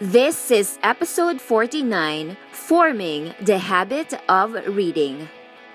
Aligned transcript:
This 0.00 0.50
is 0.50 0.76
episode 0.82 1.40
49 1.40 2.36
Forming 2.50 3.32
the 3.40 3.58
Habit 3.58 4.12
of 4.28 4.54
Reading. 4.74 5.28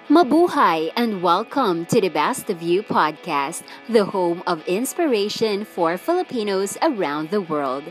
Mabuhay 0.09 0.91
and 0.97 1.23
welcome 1.23 1.85
to 1.85 2.01
the 2.01 2.09
Best 2.09 2.49
of 2.49 2.61
You 2.61 2.83
podcast, 2.83 3.63
the 3.87 4.03
home 4.03 4.43
of 4.45 4.67
inspiration 4.67 5.63
for 5.63 5.97
Filipinos 5.97 6.77
around 6.81 7.29
the 7.29 7.39
world. 7.39 7.85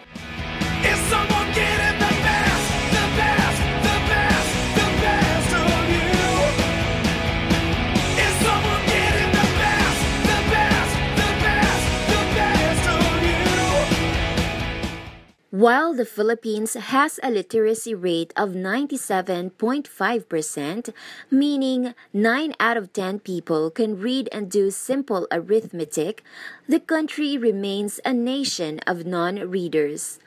While 15.59 15.91
the 15.93 16.05
Philippines 16.05 16.75
has 16.75 17.19
a 17.21 17.33
literacy 17.33 17.93
rate 17.93 18.33
of 18.37 18.51
97.5%, 18.51 20.95
meaning 21.33 21.95
9 22.13 22.55
out 22.61 22.77
of 22.77 22.93
10 22.93 23.19
people 23.19 23.69
can 23.73 23.99
read 23.99 24.29
and 24.31 24.49
do 24.49 24.71
simple 24.71 25.27
arithmetic, 25.33 26.23
the 26.69 26.79
country 26.79 27.37
remains 27.37 27.99
a 28.05 28.15
nation 28.15 28.79
of 28.87 29.05
non-readers. 29.05 30.21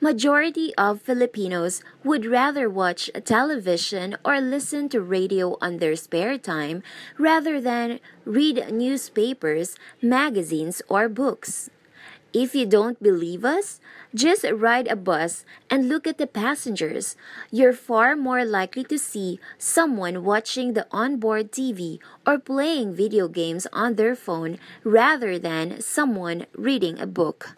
Majority 0.00 0.74
of 0.76 1.02
Filipinos 1.02 1.82
would 2.02 2.24
rather 2.24 2.70
watch 2.70 3.10
television 3.26 4.16
or 4.24 4.40
listen 4.40 4.88
to 4.88 5.02
radio 5.02 5.58
on 5.60 5.76
their 5.76 5.96
spare 5.96 6.38
time 6.38 6.82
rather 7.18 7.60
than 7.60 8.00
read 8.24 8.72
newspapers, 8.72 9.76
magazines, 10.00 10.80
or 10.88 11.10
books. 11.10 11.68
If 12.34 12.54
you 12.54 12.66
don't 12.66 13.02
believe 13.02 13.44
us, 13.44 13.80
just 14.14 14.44
ride 14.44 14.86
a 14.88 14.96
bus 14.96 15.44
and 15.70 15.88
look 15.88 16.06
at 16.06 16.18
the 16.18 16.26
passengers. 16.26 17.16
You're 17.50 17.72
far 17.72 18.16
more 18.16 18.44
likely 18.44 18.84
to 18.84 18.98
see 18.98 19.40
someone 19.56 20.24
watching 20.24 20.74
the 20.74 20.86
onboard 20.92 21.52
TV 21.52 22.00
or 22.26 22.38
playing 22.38 22.94
video 22.94 23.28
games 23.28 23.66
on 23.72 23.94
their 23.94 24.14
phone 24.14 24.58
rather 24.84 25.38
than 25.38 25.80
someone 25.80 26.44
reading 26.52 27.00
a 27.00 27.06
book. 27.06 27.56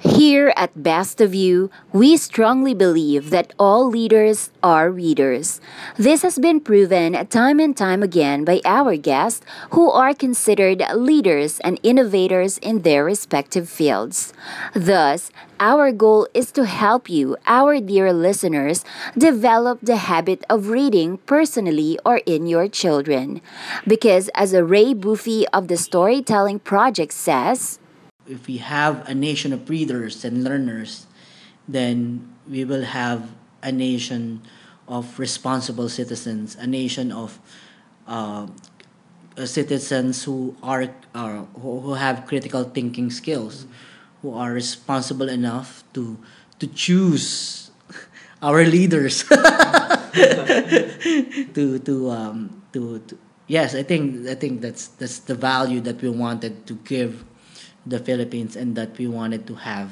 Here 0.00 0.52
at 0.56 0.80
Best 0.80 1.20
of 1.20 1.34
You, 1.34 1.70
we 1.92 2.16
strongly 2.16 2.72
believe 2.72 3.30
that 3.30 3.52
all 3.58 3.88
leaders 3.88 4.50
are 4.62 4.92
readers. 4.92 5.60
This 5.96 6.22
has 6.22 6.38
been 6.38 6.60
proven 6.60 7.26
time 7.26 7.58
and 7.58 7.76
time 7.76 8.04
again 8.04 8.44
by 8.44 8.60
our 8.64 8.96
guests 8.96 9.44
who 9.70 9.90
are 9.90 10.14
considered 10.14 10.84
leaders 10.94 11.58
and 11.60 11.80
innovators 11.82 12.58
in 12.58 12.82
their 12.82 13.04
respective 13.04 13.68
fields. 13.68 14.32
Thus, 14.72 15.32
our 15.58 15.90
goal 15.90 16.28
is 16.32 16.52
to 16.52 16.64
help 16.64 17.10
you, 17.10 17.36
our 17.48 17.80
dear 17.80 18.12
listeners, 18.12 18.84
develop 19.18 19.80
the 19.82 19.96
habit 19.96 20.44
of 20.48 20.68
reading 20.68 21.18
personally 21.26 21.98
or 22.06 22.18
in 22.24 22.46
your 22.46 22.68
children. 22.68 23.40
Because 23.84 24.30
as 24.36 24.52
a 24.52 24.62
Ray 24.62 24.94
Buffy 24.94 25.48
of 25.48 25.66
the 25.66 25.76
Storytelling 25.76 26.60
Project 26.60 27.12
says, 27.12 27.80
if 28.28 28.46
we 28.46 28.58
have 28.58 29.08
a 29.08 29.14
nation 29.14 29.52
of 29.52 29.68
readers 29.68 30.24
and 30.24 30.44
learners, 30.44 31.06
then 31.66 32.28
we 32.48 32.64
will 32.64 32.84
have 32.84 33.30
a 33.62 33.72
nation 33.72 34.42
of 34.86 35.18
responsible 35.18 35.88
citizens, 35.88 36.56
a 36.56 36.66
nation 36.66 37.12
of 37.12 37.38
uh, 38.06 38.46
citizens 39.44 40.24
who 40.24 40.56
are, 40.62 40.88
are 41.14 41.44
who 41.60 41.94
have 41.94 42.26
critical 42.26 42.64
thinking 42.64 43.10
skills, 43.10 43.66
who 44.22 44.34
are 44.34 44.52
responsible 44.52 45.28
enough 45.28 45.84
to 45.94 46.18
to 46.58 46.66
choose 46.66 47.70
our 48.42 48.64
leaders. 48.64 49.24
To 51.54 51.78
to 51.78 52.10
um 52.10 52.62
to, 52.72 52.98
to 53.06 53.18
yes 53.46 53.74
i 53.74 53.82
think 53.82 54.26
i 54.26 54.34
think 54.34 54.60
that's 54.60 54.88
that's 54.98 55.20
the 55.20 55.34
value 55.34 55.80
that 55.80 56.00
we 56.02 56.08
wanted 56.08 56.66
to 56.66 56.74
give 56.82 57.24
the 57.88 57.98
Philippines 57.98 58.56
and 58.56 58.76
that 58.76 58.96
we 58.98 59.08
wanted 59.08 59.46
to 59.48 59.54
have. 59.64 59.90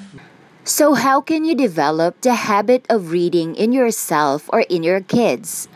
So, 0.67 0.95
how 0.95 1.21
can 1.21 1.45
you 1.45 1.55
develop 1.55 2.21
the 2.23 2.35
habit 2.35 2.87
of 2.91 3.15
reading 3.15 3.55
in 3.55 3.71
yourself 3.73 4.51
or 4.53 4.67
in 4.67 4.83
your 4.83 5.01
kids? 5.01 5.69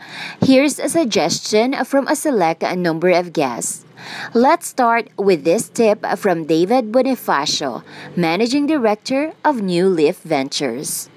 Here's 0.43 0.79
a 0.79 0.89
suggestion 0.89 1.71
from 1.85 2.07
a 2.07 2.15
select 2.15 2.61
number 2.75 3.09
of 3.09 3.31
guests. 3.31 3.85
Let's 4.33 4.67
start 4.67 5.07
with 5.15 5.45
this 5.45 5.69
tip 5.69 6.03
from 6.17 6.43
David 6.43 6.91
Bonifacio, 6.91 7.83
Managing 8.17 8.67
Director 8.67 9.31
of 9.45 9.61
New 9.61 9.87
Leaf 9.87 10.19
Ventures. 10.27 11.07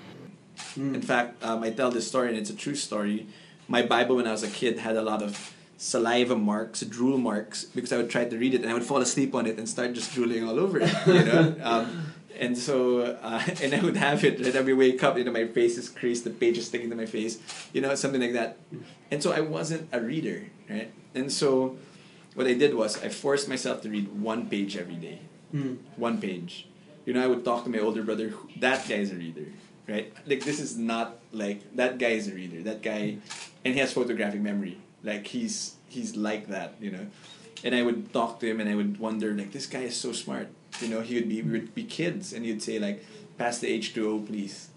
In 0.76 1.02
fact, 1.02 1.42
um, 1.42 1.62
I 1.64 1.70
tell 1.70 1.90
this 1.90 2.06
story, 2.06 2.28
and 2.28 2.38
it's 2.38 2.50
a 2.50 2.56
true 2.56 2.76
story. 2.76 3.26
My 3.66 3.82
Bible, 3.82 4.16
when 4.16 4.28
I 4.28 4.32
was 4.32 4.44
a 4.44 4.50
kid, 4.50 4.78
had 4.78 4.94
a 4.94 5.02
lot 5.02 5.22
of 5.22 5.54
saliva 5.84 6.34
marks, 6.34 6.80
drool 6.80 7.18
marks, 7.18 7.64
because 7.64 7.92
I 7.92 7.98
would 7.98 8.08
try 8.08 8.24
to 8.24 8.38
read 8.38 8.54
it 8.54 8.62
and 8.62 8.70
I 8.70 8.74
would 8.74 8.84
fall 8.84 9.02
asleep 9.02 9.34
on 9.34 9.44
it 9.46 9.58
and 9.58 9.68
start 9.68 9.92
just 9.92 10.14
drooling 10.14 10.42
all 10.48 10.58
over 10.58 10.80
it, 10.80 10.92
you 11.06 11.24
know. 11.24 11.54
Um, 11.62 12.12
and 12.40 12.58
so, 12.58 13.02
uh, 13.22 13.44
and 13.62 13.74
I 13.74 13.80
would 13.80 13.96
have 13.96 14.24
it 14.24 14.40
right. 14.40 14.56
I 14.56 14.60
would 14.62 14.78
wake 14.78 15.04
up, 15.04 15.18
you 15.18 15.24
know, 15.24 15.30
my 15.30 15.46
face 15.46 15.76
is 15.76 15.88
creased, 15.88 16.24
the 16.24 16.30
page 16.30 16.56
is 16.58 16.66
sticking 16.66 16.88
to 16.90 16.96
my 16.96 17.06
face, 17.06 17.38
you 17.72 17.80
know, 17.80 17.94
something 17.94 18.20
like 18.20 18.32
that. 18.32 18.56
And 19.10 19.22
so 19.22 19.30
I 19.30 19.40
wasn't 19.40 19.88
a 19.92 20.00
reader, 20.00 20.46
right? 20.68 20.90
And 21.14 21.30
so, 21.30 21.76
what 22.34 22.46
I 22.48 22.54
did 22.54 22.74
was 22.74 23.00
I 23.04 23.10
forced 23.10 23.46
myself 23.46 23.82
to 23.82 23.90
read 23.90 24.08
one 24.20 24.48
page 24.48 24.76
every 24.76 24.96
day, 24.96 25.20
mm. 25.54 25.78
one 25.96 26.20
page. 26.20 26.66
You 27.04 27.12
know, 27.12 27.22
I 27.22 27.28
would 27.28 27.44
talk 27.44 27.64
to 27.64 27.70
my 27.70 27.78
older 27.78 28.02
brother. 28.02 28.32
That 28.58 28.88
guy's 28.88 29.12
a 29.12 29.16
reader, 29.16 29.46
right? 29.86 30.12
Like 30.26 30.42
this 30.42 30.58
is 30.58 30.76
not 30.76 31.20
like 31.30 31.76
that 31.76 31.98
guy 31.98 32.16
is 32.18 32.26
a 32.26 32.34
reader. 32.34 32.62
That 32.62 32.82
guy, 32.82 33.18
and 33.64 33.74
he 33.74 33.80
has 33.80 33.92
photographic 33.92 34.40
memory 34.40 34.80
like 35.04 35.26
he's 35.26 35.76
he's 35.88 36.16
like 36.16 36.48
that, 36.48 36.74
you 36.80 36.90
know. 36.90 37.06
And 37.62 37.74
I 37.74 37.82
would 37.82 38.12
talk 38.12 38.40
to 38.40 38.46
him 38.46 38.60
and 38.60 38.68
I 38.68 38.74
would 38.74 38.98
wonder 38.98 39.32
like 39.32 39.52
this 39.52 39.66
guy 39.66 39.80
is 39.80 39.96
so 39.96 40.12
smart. 40.12 40.48
You 40.80 40.88
know, 40.88 41.00
he 41.00 41.14
would 41.14 41.28
be 41.28 41.42
we 41.42 41.52
would 41.52 41.74
be 41.74 41.84
kids 41.84 42.32
and 42.32 42.44
he'd 42.44 42.62
say 42.62 42.78
like, 42.78 43.04
pass 43.38 43.58
the 43.58 43.68
H 43.68 43.94
two 43.94 44.10
O 44.10 44.18
please. 44.20 44.68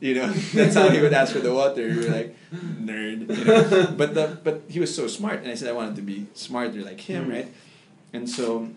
You 0.00 0.16
know, 0.16 0.28
that's 0.54 0.74
how 0.74 0.88
he 0.88 1.00
would 1.00 1.12
ask 1.12 1.32
for 1.32 1.38
the 1.40 1.54
water. 1.54 1.88
You 1.88 2.00
were 2.00 2.14
like, 2.14 2.36
nerd. 2.52 3.28
You 3.30 3.44
know? 3.44 3.94
But 3.96 4.14
the 4.14 4.38
but 4.42 4.62
he 4.68 4.80
was 4.80 4.94
so 4.94 5.06
smart 5.06 5.40
and 5.40 5.48
I 5.48 5.54
said 5.54 5.68
I 5.68 5.72
wanted 5.72 5.96
to 5.96 6.02
be 6.02 6.26
smarter 6.34 6.82
like 6.82 7.00
him, 7.00 7.26
mm. 7.26 7.32
right? 7.32 7.48
And 8.12 8.28
so 8.28 8.68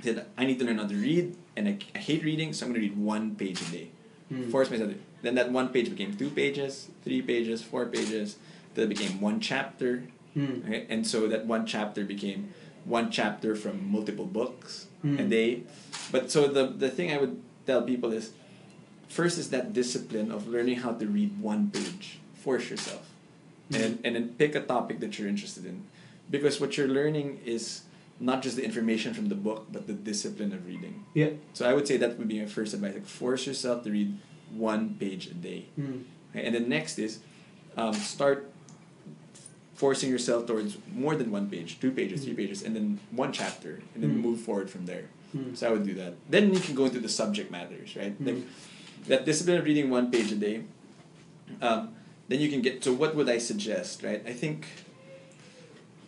I 0.00 0.04
said 0.04 0.26
I 0.38 0.46
need 0.46 0.58
to 0.60 0.64
learn 0.64 0.78
how 0.78 0.86
to 0.86 0.94
read 0.94 1.36
and 1.56 1.68
I, 1.68 1.78
I 1.94 1.98
hate 1.98 2.24
reading, 2.24 2.52
so 2.52 2.66
I'm 2.66 2.72
gonna 2.72 2.80
read 2.80 2.96
one 2.96 3.34
page 3.34 3.60
a 3.62 3.70
day. 3.70 3.88
Mm. 4.32 4.50
Force 4.50 4.70
myself 4.70 4.90
to 4.90 4.98
then 5.24 5.34
that 5.36 5.50
one 5.50 5.68
page 5.70 5.88
became 5.88 6.14
two 6.14 6.28
pages, 6.28 6.88
three 7.02 7.22
pages, 7.22 7.62
four 7.62 7.86
pages, 7.86 8.36
then 8.74 8.84
it 8.84 8.88
became 8.88 9.20
one 9.20 9.40
chapter, 9.40 10.04
Mm. 10.36 10.64
Okay? 10.66 10.86
And 10.88 11.06
so 11.06 11.28
that 11.28 11.46
one 11.46 11.66
chapter 11.66 12.04
became 12.04 12.52
one 12.84 13.10
chapter 13.10 13.54
from 13.56 13.90
multiple 13.90 14.26
books. 14.26 14.86
Mm. 15.04 15.18
And 15.18 15.32
they, 15.32 15.62
but 16.10 16.30
so 16.30 16.46
the, 16.48 16.66
the 16.66 16.90
thing 16.90 17.12
I 17.12 17.18
would 17.18 17.40
tell 17.66 17.82
people 17.82 18.12
is 18.12 18.32
first 19.08 19.38
is 19.38 19.50
that 19.50 19.72
discipline 19.72 20.30
of 20.30 20.48
learning 20.48 20.76
how 20.76 20.92
to 20.92 21.06
read 21.06 21.40
one 21.40 21.70
page. 21.70 22.18
Force 22.34 22.70
yourself. 22.70 23.08
Mm. 23.70 23.84
And, 23.84 23.98
and 24.04 24.16
then 24.16 24.28
pick 24.30 24.54
a 24.54 24.60
topic 24.60 25.00
that 25.00 25.18
you're 25.18 25.28
interested 25.28 25.64
in. 25.64 25.84
Because 26.30 26.60
what 26.60 26.76
you're 26.76 26.88
learning 26.88 27.40
is 27.44 27.82
not 28.20 28.42
just 28.42 28.56
the 28.56 28.64
information 28.64 29.12
from 29.12 29.28
the 29.28 29.34
book, 29.34 29.66
but 29.70 29.86
the 29.86 29.92
discipline 29.92 30.52
of 30.52 30.66
reading. 30.66 31.04
Yeah. 31.14 31.30
So 31.52 31.68
I 31.68 31.74
would 31.74 31.86
say 31.86 31.96
that 31.98 32.18
would 32.18 32.28
be 32.28 32.40
my 32.40 32.46
first 32.46 32.72
advice. 32.74 32.94
Like 32.94 33.06
force 33.06 33.46
yourself 33.46 33.84
to 33.84 33.90
read 33.90 34.18
one 34.52 34.96
page 35.00 35.26
a 35.26 35.34
day. 35.34 35.66
Mm. 35.78 36.04
Okay? 36.30 36.46
And 36.46 36.54
the 36.54 36.60
next 36.60 36.98
is 36.98 37.20
um, 37.76 37.92
start 37.94 38.50
forcing 39.74 40.10
yourself 40.10 40.46
towards 40.46 40.78
more 40.92 41.16
than 41.16 41.30
one 41.30 41.50
page, 41.50 41.80
two 41.80 41.90
pages, 41.90 42.20
mm-hmm. 42.20 42.34
three 42.34 42.46
pages, 42.46 42.62
and 42.62 42.74
then 42.74 43.00
one 43.10 43.32
chapter, 43.32 43.82
and 43.94 44.02
then 44.02 44.10
mm-hmm. 44.10 44.20
move 44.20 44.40
forward 44.40 44.70
from 44.70 44.86
there. 44.86 45.04
Mm-hmm. 45.36 45.54
So 45.54 45.68
I 45.68 45.72
would 45.72 45.84
do 45.84 45.94
that. 45.94 46.14
Then 46.28 46.54
you 46.54 46.60
can 46.60 46.74
go 46.74 46.84
into 46.84 47.00
the 47.00 47.08
subject 47.08 47.50
matters, 47.50 47.96
right? 47.96 48.14
Like 48.20 48.36
that 49.08 49.24
discipline 49.24 49.58
of 49.58 49.64
reading 49.64 49.90
one 49.90 50.10
page 50.10 50.30
a 50.32 50.36
day. 50.36 50.62
Um, 51.60 51.94
then 52.28 52.40
you 52.40 52.48
can 52.48 52.62
get 52.62 52.82
to 52.82 52.92
what 52.92 53.14
would 53.14 53.28
I 53.28 53.38
suggest, 53.38 54.02
right? 54.02 54.22
I 54.26 54.32
think 54.32 54.66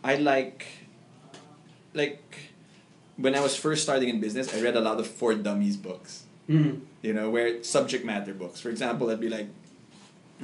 I 0.02 0.16
like, 0.16 0.66
like, 1.92 2.22
when 3.16 3.34
I 3.34 3.40
was 3.40 3.56
first 3.56 3.82
starting 3.82 4.08
in 4.08 4.20
business, 4.20 4.54
I 4.54 4.62
read 4.62 4.76
a 4.76 4.80
lot 4.80 5.00
of 5.00 5.06
For 5.06 5.34
Dummies 5.34 5.76
books. 5.76 6.24
Mm-hmm. 6.48 6.84
You 7.02 7.12
know, 7.12 7.30
where 7.30 7.62
subject 7.64 8.04
matter 8.04 8.32
books. 8.32 8.60
For 8.60 8.70
example, 8.70 9.10
I'd 9.10 9.20
be 9.20 9.28
like, 9.28 9.48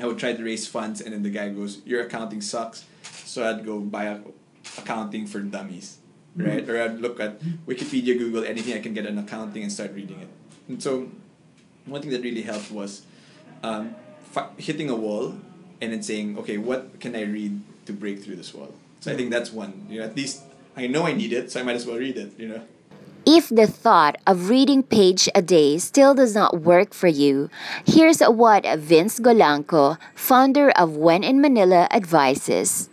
I 0.00 0.06
would 0.06 0.18
try 0.18 0.32
to 0.32 0.42
raise 0.42 0.66
funds, 0.66 1.00
and 1.00 1.12
then 1.12 1.22
the 1.22 1.30
guy 1.30 1.50
goes, 1.50 1.82
"Your 1.84 2.02
accounting 2.02 2.40
sucks." 2.40 2.84
So 3.24 3.48
I'd 3.48 3.64
go 3.64 3.80
buy 3.80 4.04
a, 4.04 4.20
accounting 4.78 5.26
for 5.26 5.40
dummies, 5.40 5.98
mm-hmm. 6.36 6.48
right? 6.48 6.66
Mm-hmm. 6.66 6.70
Or 6.70 6.82
I'd 6.82 7.00
look 7.00 7.20
at 7.20 7.40
Wikipedia, 7.66 8.18
Google, 8.18 8.44
anything 8.44 8.74
I 8.74 8.80
can 8.80 8.94
get 8.94 9.06
an 9.06 9.18
accounting 9.18 9.62
and 9.62 9.72
start 9.72 9.92
reading 9.94 10.20
it. 10.20 10.28
And 10.68 10.82
so, 10.82 11.08
one 11.86 12.00
thing 12.00 12.10
that 12.10 12.22
really 12.22 12.42
helped 12.42 12.70
was 12.70 13.02
um, 13.62 13.94
fi- 14.30 14.50
hitting 14.56 14.90
a 14.90 14.96
wall 14.96 15.34
and 15.80 15.92
then 15.92 16.02
saying, 16.02 16.38
"Okay, 16.38 16.58
what 16.58 17.00
can 17.00 17.16
I 17.16 17.22
read 17.22 17.60
to 17.86 17.92
break 17.92 18.22
through 18.22 18.36
this 18.36 18.54
wall?" 18.54 18.74
So 19.00 19.10
I 19.10 19.16
think 19.16 19.30
that's 19.30 19.52
one. 19.52 19.86
You 19.90 20.00
know, 20.00 20.06
at 20.06 20.16
least 20.16 20.42
I 20.76 20.86
know 20.86 21.06
I 21.06 21.12
need 21.12 21.32
it, 21.32 21.50
so 21.50 21.60
I 21.60 21.62
might 21.62 21.76
as 21.76 21.86
well 21.86 21.98
read 21.98 22.16
it. 22.16 22.38
You 22.38 22.48
know. 22.48 22.62
If 23.24 23.50
the 23.50 23.68
thought 23.68 24.18
of 24.26 24.50
reading 24.50 24.82
page 24.82 25.28
a 25.34 25.42
day 25.42 25.78
still 25.78 26.12
does 26.12 26.34
not 26.34 26.62
work 26.62 26.92
for 26.92 27.06
you, 27.06 27.50
here's 27.86 28.18
what 28.20 28.66
Vince 28.78 29.20
Golangco, 29.20 29.96
founder 30.14 30.70
of 30.70 30.96
When 30.96 31.22
in 31.22 31.40
Manila, 31.40 31.86
advises. 31.92 32.90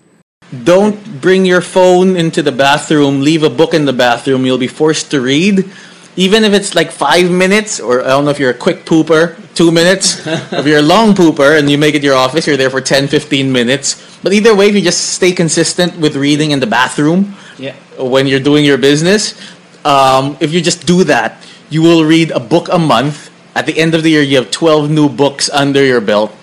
Don't 0.63 1.21
bring 1.21 1.45
your 1.45 1.61
phone 1.61 2.15
into 2.17 2.41
the 2.41 2.51
bathroom, 2.51 3.21
leave 3.21 3.43
a 3.43 3.49
book 3.49 3.73
in 3.73 3.85
the 3.85 3.93
bathroom, 3.93 4.45
you'll 4.45 4.57
be 4.57 4.67
forced 4.67 5.11
to 5.11 5.21
read. 5.21 5.69
Even 6.15 6.43
if 6.43 6.53
it's 6.53 6.73
like 6.73 6.91
five 6.91 7.29
minutes, 7.29 7.79
or 7.79 8.01
I 8.03 8.07
don't 8.09 8.25
know 8.25 8.31
if 8.31 8.39
you're 8.39 8.49
a 8.49 8.57
quick 8.57 8.83
pooper, 8.83 9.37
two 9.53 9.71
minutes. 9.71 10.25
if 10.27 10.65
you're 10.65 10.79
a 10.79 10.89
long 10.95 11.13
pooper 11.13 11.57
and 11.57 11.69
you 11.69 11.77
make 11.77 11.93
it 11.93 12.03
your 12.03 12.15
office, 12.15 12.47
you're 12.47 12.57
there 12.57 12.71
for 12.71 12.81
10, 12.81 13.07
15 13.07 13.51
minutes. 13.51 14.19
But 14.23 14.33
either 14.33 14.55
way, 14.55 14.67
if 14.69 14.75
you 14.75 14.81
just 14.81 15.13
stay 15.13 15.31
consistent 15.31 15.97
with 15.97 16.15
reading 16.15 16.51
in 16.51 16.59
the 16.59 16.67
bathroom 16.67 17.35
Yeah. 17.57 17.75
when 17.97 18.25
you're 18.25 18.39
doing 18.41 18.65
your 18.65 18.77
business, 18.77 19.39
um, 19.85 20.35
if 20.39 20.51
you 20.51 20.61
just 20.61 20.85
do 20.85 21.03
that, 21.05 21.45
you 21.69 21.83
will 21.83 22.03
read 22.03 22.31
a 22.31 22.39
book 22.39 22.67
a 22.71 22.79
month. 22.79 23.29
At 23.55 23.65
the 23.65 23.77
end 23.77 23.93
of 23.93 24.03
the 24.03 24.09
year, 24.09 24.21
you 24.23 24.37
have 24.37 24.51
12 24.51 24.89
new 24.89 25.07
books 25.09 25.49
under 25.51 25.85
your 25.85 26.01
belt. 26.01 26.33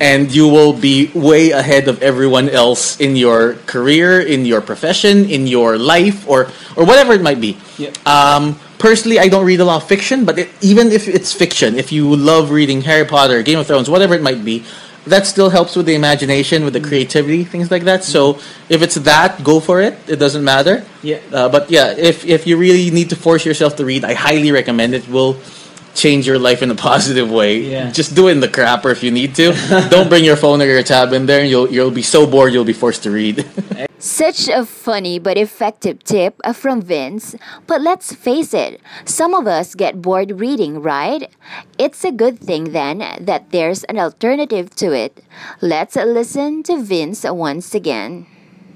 And 0.00 0.34
you 0.34 0.48
will 0.48 0.72
be 0.72 1.10
way 1.14 1.50
ahead 1.50 1.88
of 1.88 2.02
everyone 2.02 2.48
else 2.48 2.98
in 3.00 3.16
your 3.16 3.54
career, 3.66 4.20
in 4.20 4.44
your 4.44 4.60
profession, 4.60 5.28
in 5.28 5.46
your 5.46 5.76
life, 5.78 6.28
or 6.28 6.48
or 6.76 6.84
whatever 6.84 7.12
it 7.12 7.22
might 7.22 7.40
be. 7.40 7.56
Um, 8.06 8.58
personally, 8.78 9.18
I 9.18 9.28
don't 9.28 9.44
read 9.44 9.60
a 9.60 9.64
lot 9.64 9.82
of 9.82 9.88
fiction, 9.88 10.24
but 10.24 10.38
it, 10.38 10.48
even 10.60 10.90
if 10.92 11.08
it's 11.08 11.32
fiction, 11.32 11.76
if 11.76 11.92
you 11.92 12.14
love 12.16 12.50
reading 12.50 12.82
Harry 12.82 13.04
Potter, 13.04 13.42
Game 13.42 13.58
of 13.58 13.66
Thrones, 13.66 13.90
whatever 13.90 14.14
it 14.14 14.22
might 14.22 14.44
be, 14.44 14.64
that 15.06 15.26
still 15.26 15.50
helps 15.50 15.76
with 15.76 15.86
the 15.86 15.94
imagination, 15.94 16.64
with 16.64 16.74
the 16.74 16.80
creativity, 16.80 17.44
things 17.44 17.70
like 17.70 17.84
that. 17.84 18.04
So 18.04 18.38
if 18.68 18.82
it's 18.82 18.96
that, 18.96 19.42
go 19.42 19.60
for 19.60 19.80
it. 19.80 19.98
It 20.06 20.16
doesn't 20.16 20.44
matter. 20.44 20.84
Yeah. 21.02 21.20
Uh, 21.32 21.48
but 21.48 21.70
yeah, 21.70 21.94
if 21.96 22.24
if 22.24 22.46
you 22.46 22.56
really 22.56 22.90
need 22.90 23.10
to 23.10 23.16
force 23.16 23.44
yourself 23.44 23.76
to 23.76 23.84
read, 23.84 24.04
I 24.04 24.14
highly 24.14 24.52
recommend 24.52 24.94
it. 24.94 25.08
Will 25.08 25.36
change 25.94 26.26
your 26.26 26.38
life 26.38 26.62
in 26.62 26.70
a 26.70 26.74
positive 26.90 27.30
way. 27.30 27.58
Yeah. 27.60 27.90
Just 27.90 28.14
do 28.14 28.28
it 28.28 28.32
in 28.32 28.40
the 28.40 28.48
crapper 28.48 28.90
if 28.92 29.02
you 29.02 29.10
need 29.10 29.34
to. 29.36 29.52
Don't 29.90 30.08
bring 30.08 30.24
your 30.24 30.36
phone 30.36 30.60
or 30.62 30.66
your 30.66 30.82
tab 30.82 31.12
in 31.12 31.26
there. 31.26 31.40
And 31.40 31.50
you'll 31.50 31.70
you'll 31.70 31.90
be 31.90 32.02
so 32.02 32.26
bored 32.26 32.52
you'll 32.52 32.64
be 32.64 32.72
forced 32.72 33.02
to 33.04 33.10
read. 33.10 33.46
Such 33.98 34.46
a 34.48 34.64
funny 34.64 35.18
but 35.18 35.36
effective 35.36 36.04
tip 36.04 36.38
uh, 36.44 36.52
from 36.52 36.80
Vince. 36.82 37.34
But 37.66 37.80
let's 37.82 38.14
face 38.14 38.54
it, 38.54 38.80
some 39.04 39.34
of 39.34 39.48
us 39.48 39.74
get 39.74 40.00
bored 40.00 40.38
reading, 40.38 40.80
right? 40.80 41.26
It's 41.78 42.04
a 42.04 42.12
good 42.12 42.38
thing 42.38 42.70
then 42.70 42.98
that 43.18 43.50
there's 43.50 43.82
an 43.90 43.98
alternative 43.98 44.70
to 44.76 44.92
it. 44.94 45.18
Let's 45.60 45.96
listen 45.96 46.62
to 46.70 46.80
Vince 46.80 47.24
once 47.26 47.74
again. 47.74 48.26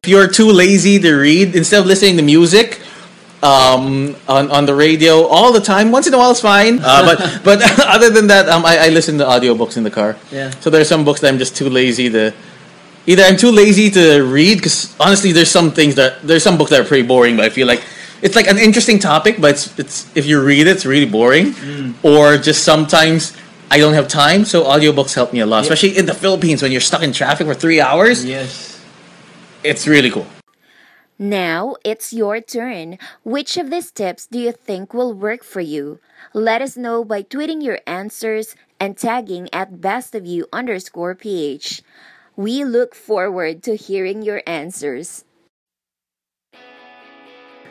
if 0.02 0.10
you're 0.10 0.26
too 0.26 0.50
lazy 0.50 0.98
to 0.98 1.14
read, 1.14 1.54
instead 1.54 1.80
of 1.80 1.86
listening 1.86 2.16
to 2.16 2.22
music 2.26 2.80
um, 3.42 4.14
on 4.28 4.50
on 4.50 4.66
the 4.66 4.74
radio 4.74 5.26
all 5.26 5.52
the 5.52 5.60
time, 5.60 5.90
once 5.90 6.06
in 6.06 6.14
a 6.14 6.18
while 6.18 6.30
it's 6.30 6.40
fine. 6.40 6.78
Uh, 6.78 7.02
but 7.04 7.40
but 7.44 7.62
other 7.86 8.10
than 8.10 8.28
that, 8.28 8.48
um, 8.48 8.64
I, 8.64 8.86
I 8.86 8.88
listen 8.88 9.18
to 9.18 9.24
audiobooks 9.24 9.76
in 9.76 9.82
the 9.82 9.90
car. 9.90 10.16
Yeah. 10.30 10.50
So 10.60 10.70
there's 10.70 10.88
some 10.88 11.04
books 11.04 11.20
that 11.20 11.28
I'm 11.28 11.38
just 11.38 11.56
too 11.56 11.68
lazy 11.68 12.08
to. 12.10 12.32
Either 13.04 13.24
I'm 13.24 13.36
too 13.36 13.50
lazy 13.50 13.90
to 13.90 14.22
read 14.22 14.58
because 14.58 14.94
honestly, 15.00 15.32
there's 15.32 15.50
some 15.50 15.72
things 15.72 15.96
that 15.96 16.22
there's 16.22 16.44
some 16.44 16.56
books 16.56 16.70
that 16.70 16.80
are 16.80 16.84
pretty 16.84 17.06
boring, 17.06 17.36
but 17.36 17.44
I 17.44 17.50
feel 17.50 17.66
like 17.66 17.82
it's 18.22 18.36
like 18.36 18.46
an 18.46 18.58
interesting 18.58 19.00
topic, 19.00 19.40
but 19.40 19.50
it's 19.50 19.76
it's 19.78 20.16
if 20.16 20.24
you 20.24 20.40
read 20.40 20.68
it, 20.68 20.76
it's 20.76 20.86
really 20.86 21.10
boring. 21.10 21.54
Or 22.04 22.36
just 22.36 22.62
sometimes 22.62 23.36
I 23.72 23.78
don't 23.78 23.94
have 23.94 24.06
time, 24.06 24.44
so 24.44 24.62
audiobooks 24.64 25.14
help 25.14 25.32
me 25.32 25.40
a 25.40 25.46
lot, 25.46 25.62
especially 25.62 25.98
in 25.98 26.06
the 26.06 26.14
Philippines 26.14 26.62
when 26.62 26.70
you're 26.70 26.80
stuck 26.80 27.02
in 27.02 27.12
traffic 27.12 27.48
for 27.48 27.54
three 27.54 27.80
hours. 27.80 28.24
Yes. 28.24 28.80
It's 29.64 29.88
really 29.88 30.10
cool. 30.10 30.26
Now 31.22 31.76
it's 31.84 32.12
your 32.12 32.40
turn. 32.40 32.98
Which 33.22 33.56
of 33.56 33.70
these 33.70 33.92
tips 33.92 34.26
do 34.26 34.40
you 34.40 34.50
think 34.50 34.92
will 34.92 35.14
work 35.14 35.44
for 35.44 35.60
you? 35.60 36.00
Let 36.34 36.60
us 36.60 36.76
know 36.76 37.04
by 37.04 37.22
tweeting 37.22 37.62
your 37.62 37.78
answers 37.86 38.56
and 38.80 38.98
tagging 38.98 39.48
at 39.54 39.78
bestofyou 39.78 40.50
underscore 40.52 41.14
ph. 41.14 41.80
We 42.34 42.64
look 42.64 42.96
forward 42.96 43.62
to 43.62 43.76
hearing 43.76 44.22
your 44.22 44.42
answers. 44.48 45.24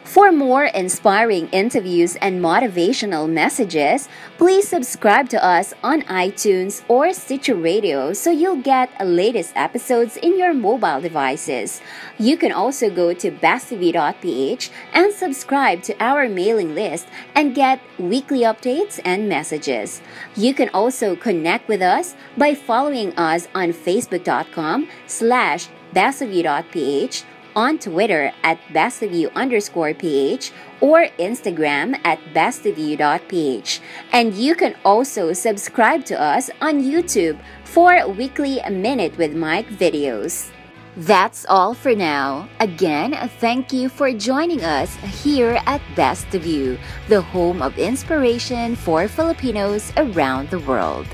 For 0.03 0.31
more 0.31 0.65
inspiring 0.65 1.48
interviews 1.50 2.15
and 2.18 2.42
motivational 2.42 3.30
messages, 3.30 4.09
please 4.38 4.68
subscribe 4.68 5.30
to 5.30 5.42
us 5.42 5.74
on 5.83 6.01
iTunes 6.03 6.83
or 6.88 7.13
Stitcher 7.13 7.56
Radio 7.56 8.12
so 8.12 8.31
you'll 8.31 8.62
get 8.62 8.89
the 8.98 9.06
latest 9.06 9.53
episodes 9.56 10.18
in 10.18 10.38
your 10.38 10.53
mobile 10.53 11.00
devices. 11.00 11.81
You 12.18 12.36
can 12.36 12.51
also 12.51 12.89
go 12.89 13.13
to 13.13 13.31
bestofyou.ph 13.31 14.71
and 14.92 15.13
subscribe 15.13 15.83
to 15.83 15.95
our 16.04 16.27
mailing 16.27 16.75
list 16.75 17.07
and 17.36 17.56
get 17.56 17.80
weekly 18.00 18.39
updates 18.39 19.00
and 19.06 19.30
messages. 19.30 20.01
You 20.36 20.54
can 20.54 20.69
also 20.74 21.15
connect 21.15 21.69
with 21.69 21.81
us 21.81 22.15
by 22.36 22.56
following 22.56 23.15
us 23.18 23.47
on 23.54 23.71
facebook.com 23.71 24.89
slash 25.06 25.69
bestofyou.ph 25.94 27.24
on 27.56 27.80
Twitter 27.80 28.31
at 28.44 28.59
bestofyou 28.74 29.33
underscore 29.33 29.94
ph 29.94 30.51
or 30.81 31.07
Instagram 31.19 32.00
at 32.03 32.19
bestofyou.ph. 32.33 33.81
And 34.12 34.33
you 34.33 34.56
can 34.56 34.75
also 34.83 35.33
subscribe 35.33 36.06
to 36.06 36.19
us 36.19 36.50
on 36.62 36.83
YouTube 36.83 37.39
for 37.63 38.07
weekly 38.09 38.59
Minute 38.69 39.18
with 39.18 39.36
Mike 39.36 39.69
videos. 39.69 40.51
That's 40.98 41.45
all 41.48 41.74
for 41.74 41.95
now. 41.95 42.50
Again, 42.59 43.15
thank 43.39 43.71
you 43.71 43.88
for 43.88 44.12
joining 44.12 44.62
us 44.63 44.94
here 45.24 45.62
at 45.65 45.81
Best 45.95 46.33
You, 46.33 46.77
the 47.07 47.21
home 47.21 47.62
of 47.62 47.80
inspiration 47.80 48.75
for 48.75 49.07
Filipinos 49.07 49.94
around 49.95 50.50
the 50.50 50.59
world. 50.59 51.07